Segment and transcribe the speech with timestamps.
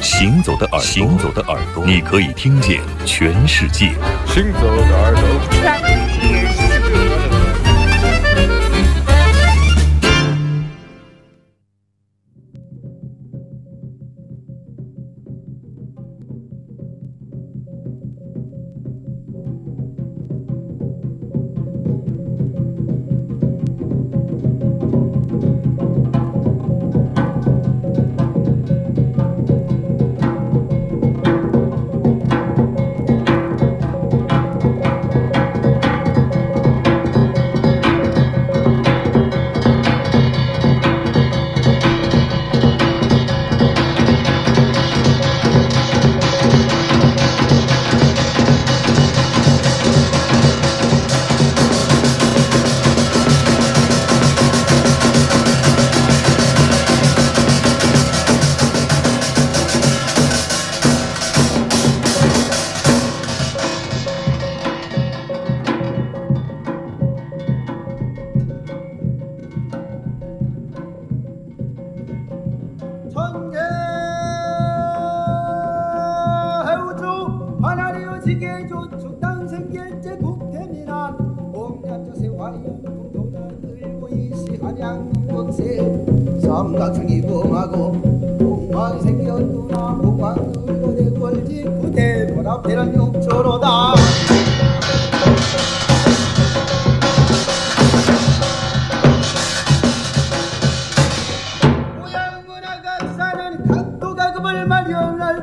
[0.00, 3.92] 行走的耳朵，行走的耳朵，你可以听见全世界。
[4.26, 5.22] 行走的耳朵。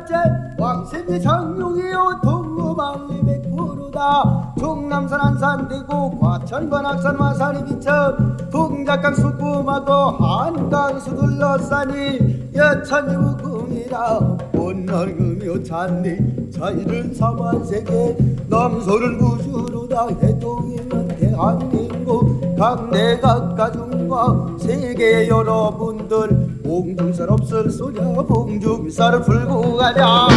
[0.05, 0.15] 때
[0.59, 4.55] 왕생이 장룡이요 동무만리 백프로다.
[4.59, 8.37] 종남산 안산대고 과천 관악산 마산이 비천.
[8.51, 14.21] 동작강 수kum하고 한강수 둘러싸니 여천이 금이라.
[14.55, 18.17] 온날금이요 찬디 자이른 사만세계.
[18.49, 20.09] 남서른 우주로다.
[20.23, 22.55] 해동이면 대한민국.
[22.57, 30.29] 강내각 가중과 세계 여러분들 봉중살 없을 소냐 봉중살을 풀고 가자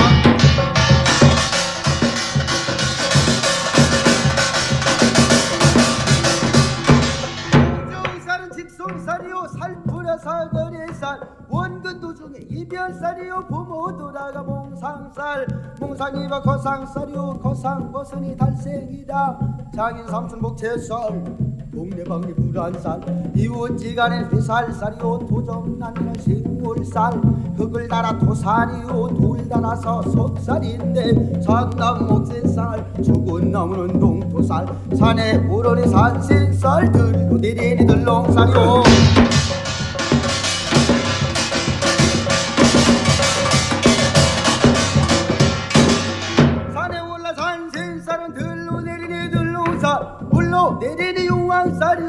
[8.53, 11.19] 직송살이요 살풀여 사거리살.
[11.49, 15.47] 원근 도 중에 이별살이요 부모 돌아가 몽상살.
[15.79, 19.39] 몽상이와 거상살이요 거상 버선이 달생이다.
[19.75, 21.46] 장인 삼촌 복채살
[21.77, 27.21] 동네방네 불안살 이웃지간에 휘살살이요 도정난이나 식물살.
[27.55, 34.67] 흙을 달아 토살이요 돌 달아서 속살인데 상당 목새살 죽은 나무는 동토살
[34.97, 38.83] 산에 오르니 산신살 들고 내리니 들렁살이요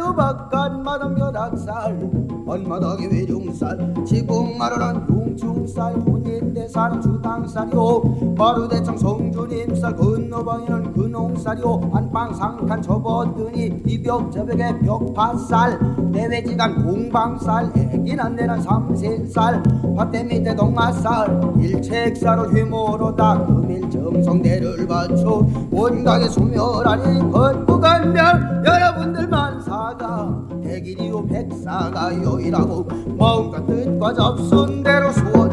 [0.09, 2.28] you back on, madam, your dogs are.
[2.49, 14.33] 언마당이 외중살 지붕마루는 용충살 혼인대 사는 주당살이요 마루대청 성주님살 건너방에는 근홍살이요 안방 상칸 접었더니 이벽
[14.33, 15.79] 저벽에 벽파살
[16.11, 19.63] 내외지간 공방살 애기난 내는 삼신살.
[19.97, 23.47] 밭대 밑에 동아살 일책사로 휘모로다.
[23.47, 32.87] 금일 정성대를 바쳐 온강에 소멸하니 건부간면 여러분들만 사가 백일이요 백사가 요이라고
[33.19, 35.49] 마음과 뜻과 접순 대로 소원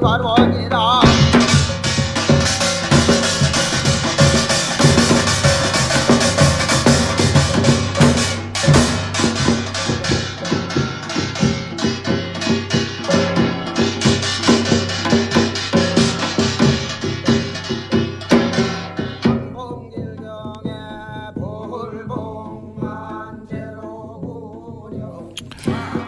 [0.00, 1.00] 바로 아니라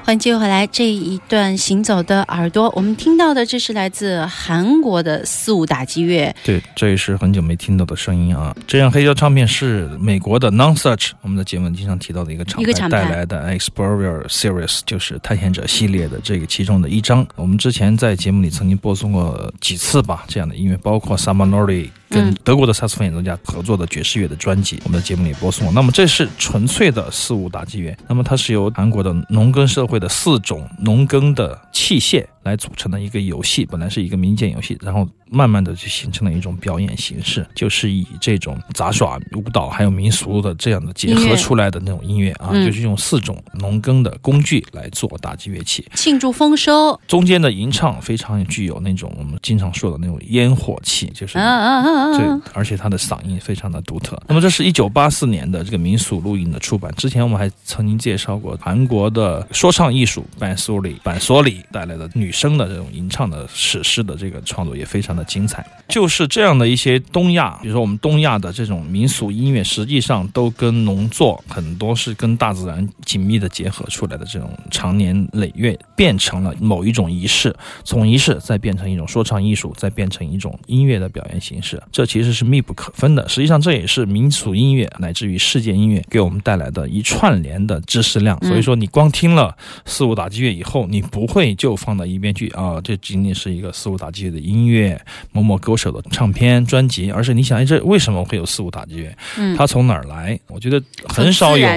[0.08, 8.56] 欢迎继续回来这一段行走的耳朵，我们听到的这是来自韩国的四五打击乐，对，这也是很久没听到的声音啊。
[8.66, 17.26] 这样黑胶唱片是美国的 Non Such，我们的节目经常提到的一个厂牌带来的 Explorer Series，就是探险者系列的这个其中的一张。
[17.37, 25.72] 我们之前在节目里曾经播送过几次吧，这样的音乐，包括 Summer Nori 跟嗯德国的萨克斯风演奏家合作的爵士乐的专辑，我们的节目里播送过。
[25.72, 46.99] 那么这是纯粹的四五打击乐，那么它是由韩国的农耕社会的四种农耕的器械来组成的一个游戏，本来是一个民间游戏，然后慢慢的就形成了一种表演形式，就是以这种杂耍、舞蹈还有民俗的这样的结合出来的那种音乐啊，就是用四种农耕的工具来做打击乐器，庆祝丰收。
[47.06, 52.40] 中间的吟唱非常具有那种我们经常说的那种烟火气，就是啊啊啊这啊！
[52.55, 54.20] 而且他的嗓音非常的独特。
[54.26, 56.93] 那么这是一九八四年的这个民俗录音的出版。
[56.96, 65.66] 之前我们还曾经介绍过韩国的说唱艺术板索里板索里带来的女女生的这种吟唱的史诗的这个创作也非常的精彩。
[65.88, 83.26] 就是这样的一些东亚，比如说我们东亚的这种民俗音乐，实际上都跟农作很多是跟大自然紧密的结合出来的这种长年累月，变成了某一种仪式，从仪式再变成一种说唱艺术，再变成一种音乐的表演形式，这其实是密不可分的。
[83.26, 88.38] 实际上，这也是民俗音乐乃至于世界音乐给我们带来的一串联的知识量。
[88.44, 95.00] 所以说，你光听了四五打击乐以后，你不会就放到一边去啊，这仅仅是一个四五打击乐的音乐，
[95.32, 99.16] 某某歌手的唱片专辑，而是你想，哎，这为什么会有四五打击乐？
[99.38, 100.38] 嗯它从哪儿来？
[100.48, 101.68] 我觉得很少有。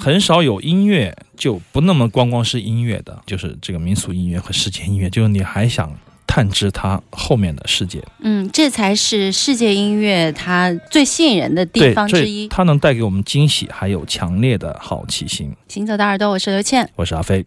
[0.00, 5.92] 很少有音乐就不那么光光是音乐的，就是这个民俗音乐和世界音乐，就是你还想
[6.26, 8.02] 探知它后面的世界。
[8.20, 12.46] 嗯，这才是世界音乐它最吸引人的地方之一。
[12.48, 15.52] 它能带给我们惊喜，还有强烈的好奇心。
[15.68, 16.88] 行走的耳朵，我是刘倩。
[16.96, 17.44] 我是阿飞。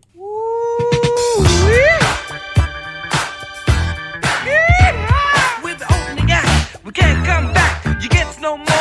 [8.48, 8.77] No more,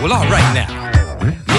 [0.00, 0.70] Well, all right now.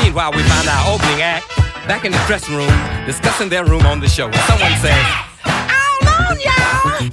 [0.02, 1.46] Meanwhile, we find our opening act
[1.90, 2.72] back in the dressing room
[3.06, 4.32] discussing their room on the show.
[4.48, 4.96] Someone says,
[5.44, 7.04] How long, y'all?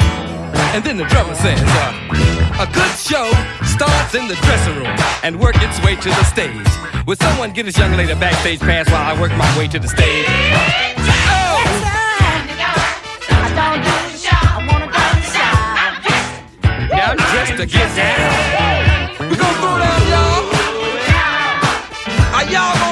[0.71, 3.27] And then the drummer says, uh, A good show
[3.67, 4.95] starts in the dressing room
[5.25, 6.65] and work its way to the stage.
[7.09, 9.81] Will someone get this young lady a backstage pass while I work my way to
[9.81, 10.27] the stage?
[10.29, 11.57] Oh!
[16.89, 18.86] Yeah, I'm dressed to get down.
[22.57, 22.86] Y'all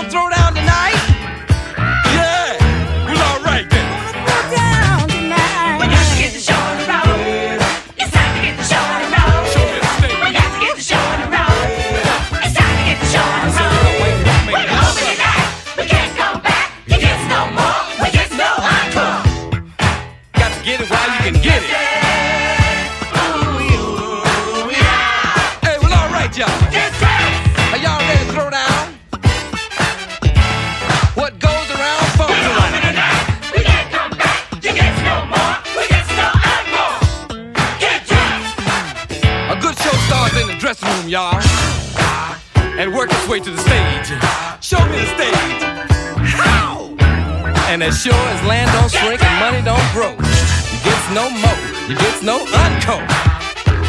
[51.14, 51.52] no mo.
[51.88, 52.98] You gets no uncle.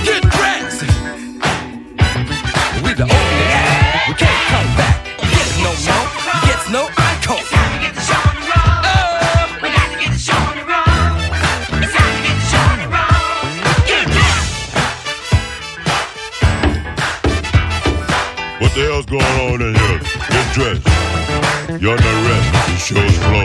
[0.05, 0.81] Get dressed.
[2.83, 4.09] We the only act.
[4.09, 4.95] We can't come back.
[5.23, 5.97] You gets no mo.
[6.33, 7.41] You gets no uncle.
[7.41, 7.65] Oh.
[18.61, 19.99] What the hell's going on in here?
[20.29, 20.87] Get dressed.
[21.81, 22.49] You're under arrest.
[22.69, 23.44] The show's closed.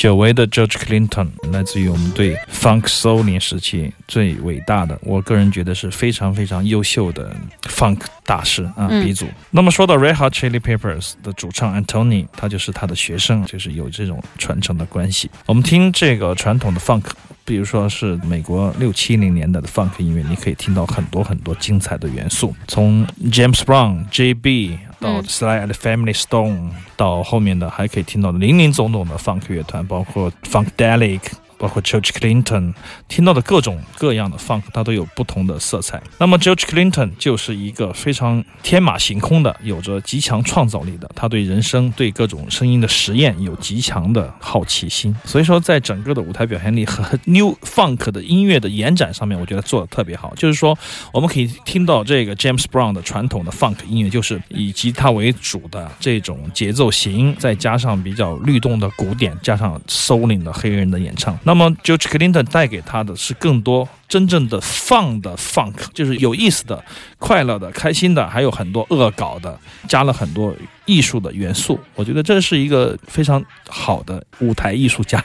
[0.00, 9.26] 久违的 George Clinton，来自于我们对 Funk Soul 年时期最伟大的，我个人觉得是非常非常优秀的 Funk 大师啊嗯鼻祖。
[9.50, 15.30] 那么说到 Red Hot Chili Peppers 的主唱 Anthony，他就是他的学生，就是有这种传承的关系。
[15.44, 17.04] 我们听这个传统的 Funk。
[17.50, 30.68] 比如说是美国六七零年代的 funk 音乐你可以听到很多很多精彩的元素从 james brown j b 到 sly and family stone 到后面的还可以听到林林总总的 funk 乐团包括 funk
[30.76, 31.18] dalik
[31.60, 32.72] 包括 George Clinton
[33.06, 36.02] 听到的各种各样的 funk，它都有不同的色彩。
[36.18, 41.08] 那么 George Clinton 就是一个非常天马行空的，有着极强创造力的。
[41.14, 45.14] 他对人生、对各种声音的实验有极强的好奇心。
[45.24, 50.34] 所以说，在整个的舞台表现力 和 New Funk 的音乐的延展上面，我觉得做的特别好。
[50.36, 50.76] 就是说，
[51.12, 61.38] 我们可以听到这个 James Brown 的传统的 funk 音乐，就是以吉他为主的这种节奏型，再加上比较律动的鼓点，加上 souling 的黑人的演唱。
[61.50, 66.84] 那么 George Clinton 带给他的是更多真正的放的 funk，就是有意思的、
[67.18, 69.56] 快乐的、开心的，还有很多恶搞的，
[69.88, 70.52] 加了很多
[70.84, 71.78] 艺术的元素。
[71.94, 75.24] 我觉得这是一个非常好的舞台艺术家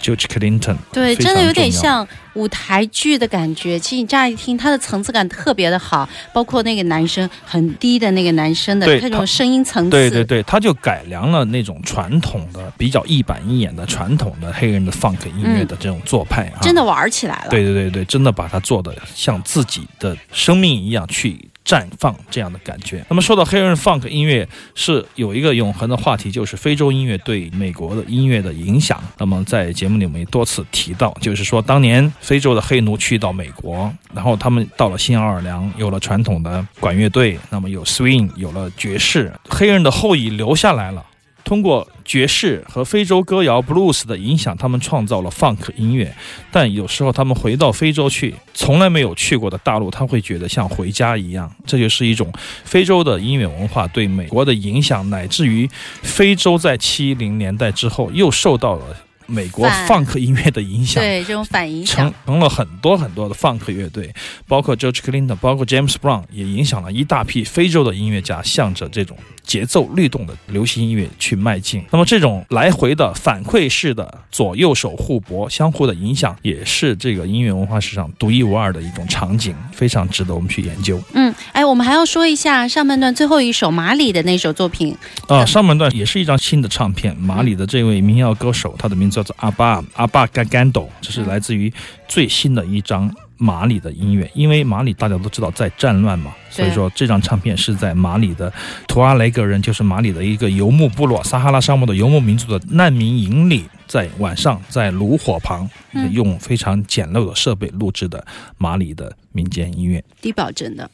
[0.00, 0.76] George Clinton。
[0.92, 3.76] 对，真的有点像舞台剧的感觉。
[3.76, 9.90] 其实你乍一听，他的层次感特别的好，包括那个男生很低的那个男生的对他这种声音层次。
[9.90, 17.50] 对对对，他就改良了那种传统的、比较一板一眼的传统的黑人的 funk 音乐的这种做派啊，真的玩起来了。
[17.50, 23.02] 对对对对，真真的把它做的像自己的生命一样去绽放这样的感觉。
[23.08, 29.02] 那么说到黑人 funk 音乐，是有一个永恒的话题，就是非洲音乐对美国的音乐的影响。
[29.16, 41.02] 那么在节目里面多次提到，就是说当年非洲的黑奴去到美国，然后他们到了新奥尔良，有了传统的管乐队，那么有 swing，有了爵士，黑人的后裔留下来了。
[41.50, 46.14] 通过爵士和非洲歌谣 blues 的影响，他们创造了 funk 音乐。
[46.52, 51.52] 但有时候他们回到非洲去，从来没有去过的大陆，他会觉得像回家一样。
[51.66, 55.68] 这就是一种非洲的音乐文化对美国的影响，乃至于
[56.02, 58.84] 非洲在七零年代之后又受到了
[59.30, 61.02] 美国反 funk 音乐的影响。
[61.02, 62.14] 对这种反影成响。
[62.26, 64.12] 成了很多很多的 funk 乐队，
[64.46, 71.84] 包括 George Clinton，包括 James Brown，也影响了一大批非洲的音乐家，向着这种节奏律动的流行音乐去迈进。
[71.90, 81.00] 那么这种来回的反馈式的左右手互搏、相互的影响，也是这个音乐文化史上独一无二的一种场景，非常值得我们去研究。
[81.12, 84.96] 嗯，哎，我们还要说一下上半段最后一首马里的那首作品。
[85.28, 91.70] 啊，上半段也是一张新的唱片，马里的这位民谣歌手，他的名字叫做阿巴阿巴甘甘斗，这是来自于
[92.08, 94.30] 最新的一张马里的音乐。
[94.34, 98.50] 因为马里大家都知道在战乱嘛，所以说这张唱片是在马里的
[98.88, 110.02] 图阿雷格人，就是马里的一个游牧部落，撒哈拉沙漠的游牧民族的难民营里，在晚上在炉火旁，嗯用非常简陋的设备录制的马里的民间音乐。
[110.22, 110.90] 低保真的。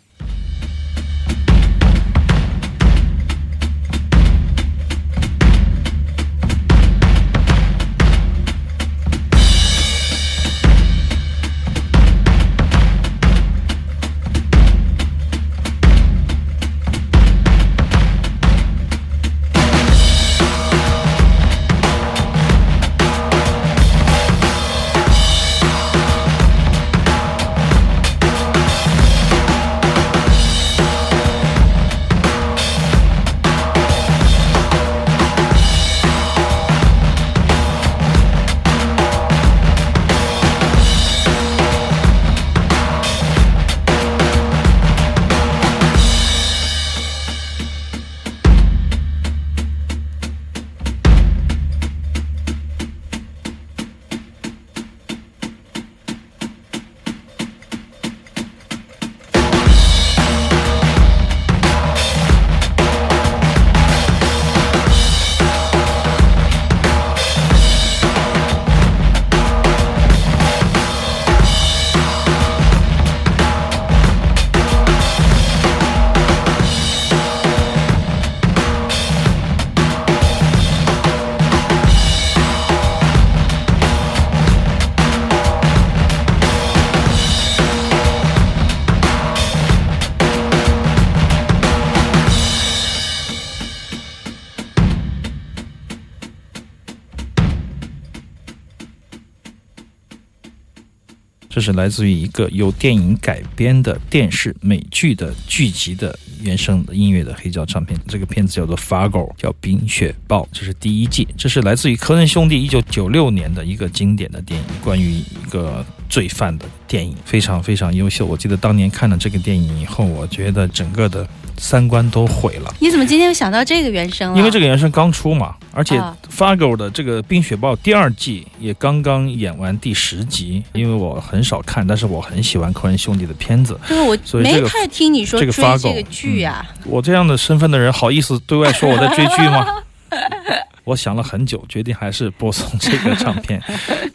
[101.67, 107.99] 是来自于一个由电影改编的电视美剧的剧集的原声音乐的黑胶唱片。
[108.07, 111.27] 这个片子叫做《Fargo》，叫《冰雪豹》，这是第一季。
[111.37, 115.85] 这是来自于科恩兄弟一九九六年的一个经典的电影，关于一个
[116.17, 118.25] 罪犯的电影，非常非常优秀。
[118.25, 122.75] 我记得当年看了这个电影以后，我觉得整个的三观都毁了。
[122.81, 124.39] 你怎么今天又想到这个原声了？
[124.39, 130.63] 因为这个原声刚出嘛，而且啊 Fargo 的这个《冰雪暴》第二季也刚刚演完第十集。
[130.73, 133.79] 因为我很少看，但是我很喜欢科恩兄弟的片子。
[133.87, 136.65] 对我所以这个没太听你说这个追这个剧啊。
[136.87, 139.67] 我这样的身份的人，好意思对外说我在追剧吗？
[140.87, 143.61] 我想了很久，决定还是播送这个唱片。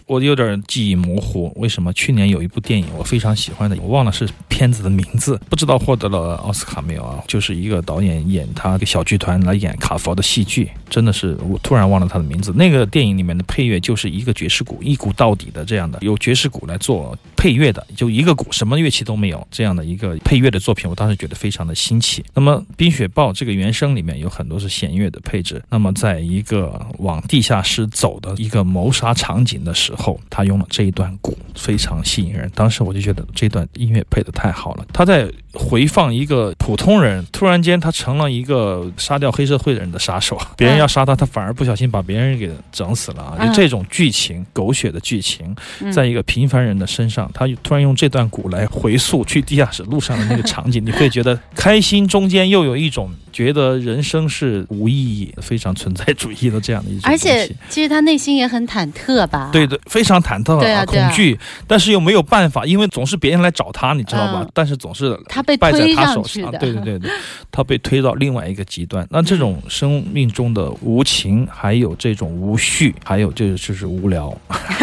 [0.05, 1.91] 我有点记忆模糊，为什么？
[1.91, 7.21] 去年有一部电影我非常喜欢的，我忘了是片子的名字，不知道获得了奥斯卡没有啊？
[7.27, 12.53] 就是一个导演演他的小剧团来演卡佛的戏剧，真的是我突然忘了他的名字。
[12.55, 22.23] 那个电影里面的配乐就是一个爵士鼓，一鼓到底的这样的，由爵士鼓来做配乐的，就一个鼓，什么乐器都没有这样的一个配乐的作品，我当时觉得非常的新奇。
[22.33, 26.60] 那么《冰雪暴》这个原声里面有很多是弦乐的配置，那么在一个
[26.99, 32.51] 往地下室走的一个谋杀场景的时候，他用了这一段鼓，非常吸引人。
[32.55, 34.85] 当时我就觉得这段音乐配得太好了。
[34.91, 43.36] 他在回放一个普通人，突然间他成了一个杀掉黑社会人的杀手，别人要杀他，他反而不小心把别人给整死了啊！
[43.39, 57.10] 嗯就这种剧情，狗血的剧情，嗯在一个平凡人的身上，他突然用这段鼓来回溯去地下室路上的那个场景，你会觉得开心，中间又有一种觉得人生是无意义、非常存在主义的这样的一种。
[57.10, 59.50] 而且其实他内心也很忐忑吧？
[59.51, 64.39] 对对，非常忐忑对啊恐惧，但是又没有办法，因为总是别人来找他，你知道吧？
[64.41, 66.57] 嗯但是总是他被败在推他手上，去的。
[66.60, 67.12] 对对对对，
[67.51, 69.05] 他被推到另外一个极端。
[69.10, 74.36] 那这种生命中的无情，还有这种无序，还有这就是无聊，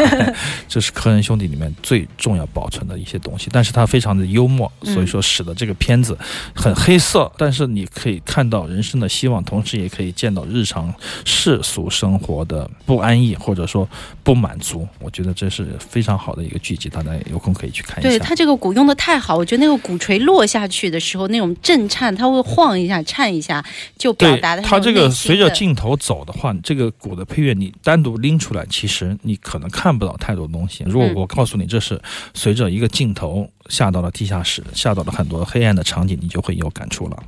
[0.69, 3.49] 这是科恩兄弟里面最重要保存的一些东西。
[3.53, 6.17] 但是他非常的幽默，嗯所以说使得这个片子
[6.55, 10.93] 很黑色，但是你可以看到人生的希望，同时也可以见到日常
[11.25, 13.89] 世俗生活的不安逸或者说
[14.23, 14.87] 不满足。
[14.99, 18.09] 我觉得这是非常好的一个剧集，大家有空可以去看一下。
[18.09, 23.63] 对他这个鼓用的太好，我觉得那个鼓槌落下去的时候，那种震颤，它会晃一下、颤一下，
[23.99, 25.47] 就表达的它这个随着。
[25.59, 30.85] 镜头走的话，这个鼓的配乐你单独拎出来，其实你可能看不到太多东西。
[30.87, 32.01] 如果嗯我告诉你这是
[32.33, 37.21] 随着一个镜头下到了地下室，下到了很多黑暗的场景，你就会有感触了。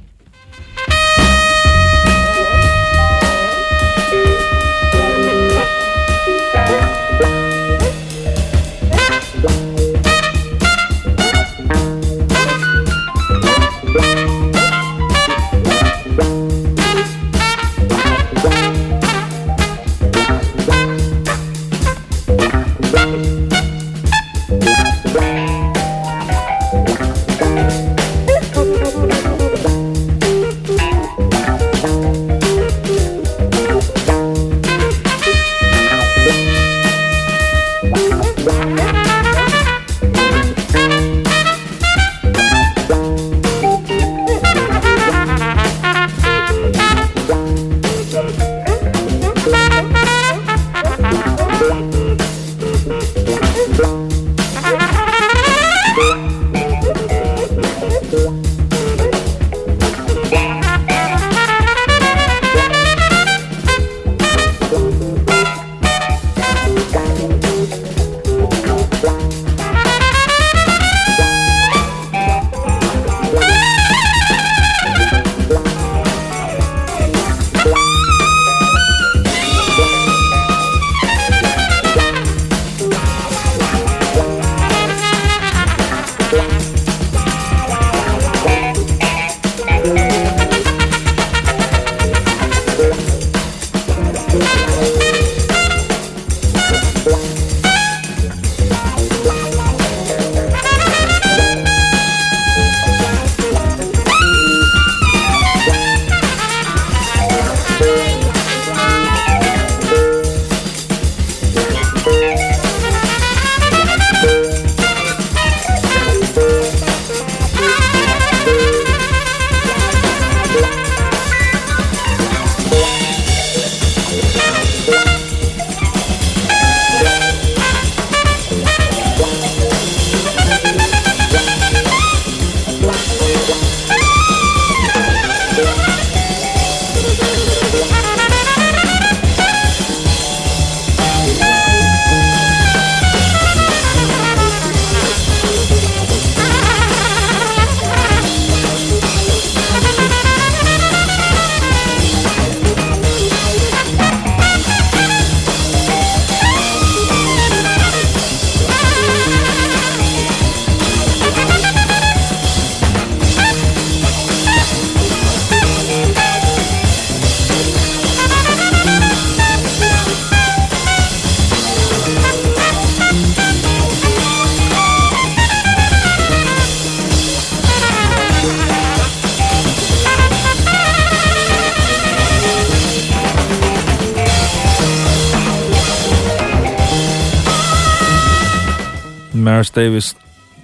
[189.35, 190.13] Miles Davis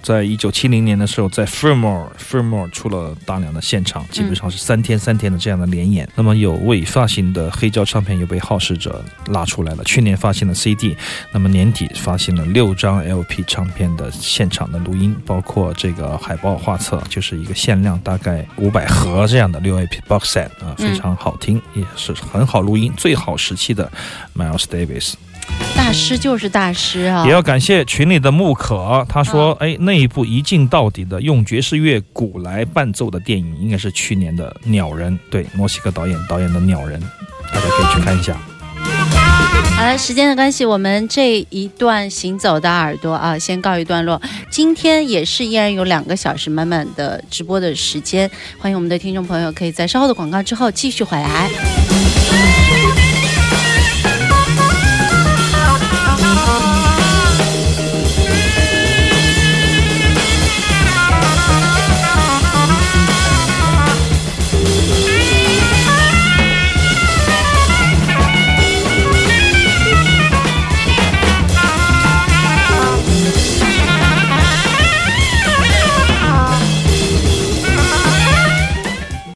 [0.03, 6.07] 在一九七零年的时候，在 Fillmore Fillmore 出了大量的现场，基本上是三天三天的这样的连演。
[6.15, 9.83] 那么有未发行的黑胶唱片又被好事者拉出来了。
[9.83, 10.95] 去年发行了 CD，
[11.33, 23.91] 那么年底发行了六张 LP 唱片的现场的录音，包括这个海报画册，就是一个限量大概五百盒这样的六 LP box set 啊，非常好听，也是很好录音，最好时期的
[24.35, 25.15] Miles Davis。
[25.75, 27.25] 大师就是大师啊！
[27.25, 36.99] 也要感谢群里的木可，他说：“哎，那一部一镜到底的用爵士乐鼓来伴奏的电影，应该是去年的《鸟人》，对，墨西哥导演导演的《鸟人》，
[37.53, 38.37] 大家可以去看一下。”
[39.77, 44.19] 好了，时间的关系，我们这一段行走的耳朵啊，先告一段落。
[44.49, 52.66] 今天也是依然有两个小时满满的直播的时间，欢迎我们的听众朋友可以在稍后的广告之后继续回来。